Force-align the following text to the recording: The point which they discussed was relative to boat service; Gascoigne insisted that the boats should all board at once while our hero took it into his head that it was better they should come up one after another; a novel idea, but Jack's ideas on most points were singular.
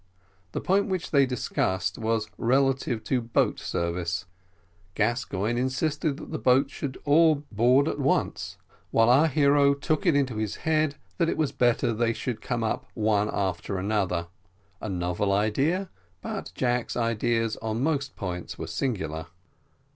The 0.53 0.61
point 0.61 0.87
which 0.87 1.11
they 1.11 1.27
discussed 1.27 1.99
was 1.99 2.27
relative 2.39 3.03
to 3.03 3.21
boat 3.21 3.59
service; 3.59 4.25
Gascoigne 4.95 5.61
insisted 5.61 6.17
that 6.17 6.31
the 6.31 6.39
boats 6.39 6.73
should 6.73 6.97
all 7.05 7.43
board 7.51 7.87
at 7.87 7.99
once 7.99 8.57
while 8.89 9.11
our 9.11 9.27
hero 9.27 9.75
took 9.75 10.07
it 10.07 10.15
into 10.15 10.37
his 10.37 10.55
head 10.65 10.95
that 11.19 11.29
it 11.29 11.37
was 11.37 11.51
better 11.51 11.93
they 11.93 12.13
should 12.13 12.41
come 12.41 12.63
up 12.63 12.89
one 12.95 13.29
after 13.31 13.77
another; 13.77 14.25
a 14.81 14.89
novel 14.89 15.31
idea, 15.31 15.87
but 16.23 16.51
Jack's 16.55 16.97
ideas 16.97 17.55
on 17.57 17.83
most 17.83 18.15
points 18.15 18.57
were 18.57 18.65
singular. 18.65 19.27